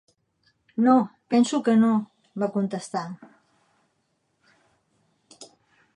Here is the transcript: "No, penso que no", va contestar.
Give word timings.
"No, 0.85 0.95
penso 1.33 1.55
que 1.65 1.75
no", 1.83 1.91
va 2.43 2.49
contestar. 2.57 3.05